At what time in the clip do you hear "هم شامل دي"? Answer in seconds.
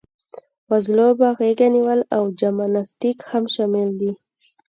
3.29-4.11